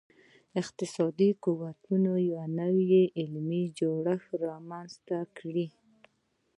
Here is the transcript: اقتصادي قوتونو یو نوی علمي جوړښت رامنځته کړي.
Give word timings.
اقتصادي 0.61 1.29
قوتونو 1.43 2.11
یو 2.33 2.41
نوی 2.59 3.01
علمي 3.19 3.63
جوړښت 3.79 4.29
رامنځته 4.47 5.17
کړي. 5.37 5.67